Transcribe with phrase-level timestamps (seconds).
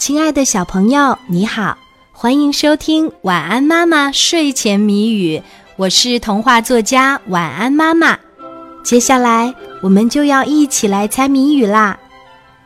[0.00, 1.76] 亲爱的小朋友，你好，
[2.10, 5.36] 欢迎收听《晚安妈妈睡前谜语》，
[5.76, 8.18] 我是童话作家晚安妈妈。
[8.82, 11.98] 接下来我们就要一起来猜谜语啦，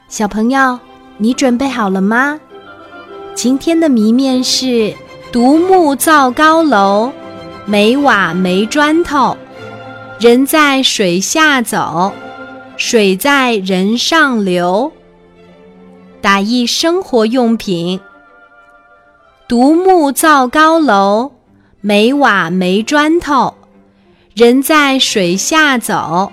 [0.08, 0.78] 小朋友，
[1.18, 2.38] 你准备好了吗？
[3.34, 4.94] 今天的谜面是：
[5.32, 7.10] 独木造高楼，
[7.66, 9.36] 没瓦没砖头，
[10.20, 12.12] 人在水下走，
[12.76, 14.92] 水在人上流。
[16.24, 18.00] 打一生活用品。
[19.46, 21.32] 独木造高楼，
[21.82, 23.52] 没瓦没砖头，
[24.34, 26.32] 人在水下走，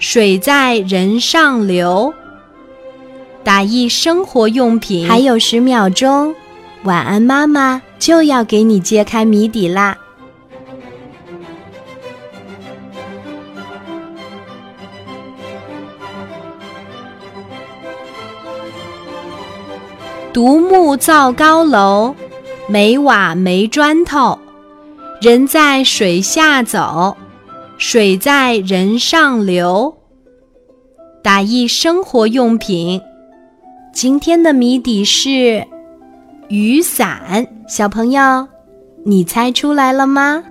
[0.00, 2.12] 水在人上流。
[3.44, 5.08] 打一生活用品。
[5.08, 6.34] 还有十秒钟，
[6.82, 9.96] 晚安妈妈就要给你揭开谜底啦。
[20.32, 22.14] 独木造高楼，
[22.68, 24.38] 没瓦没砖头，
[25.20, 27.16] 人在水下走，
[27.78, 29.96] 水在人上流。
[31.22, 33.00] 打一生活用品。
[33.92, 35.66] 今天的谜底是
[36.48, 37.46] 雨伞。
[37.68, 38.46] 小朋友，
[39.04, 40.44] 你猜出来了吗？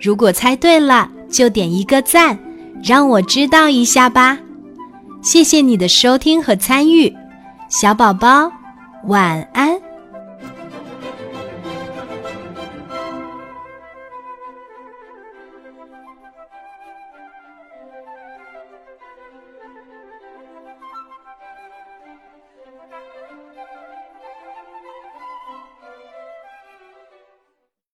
[0.00, 2.38] 如果猜对了，就点一个赞，
[2.84, 4.38] 让我知道一下吧。
[5.22, 7.12] 谢谢你的收听和参与，
[7.68, 8.50] 小宝宝。
[9.06, 9.83] 晚安。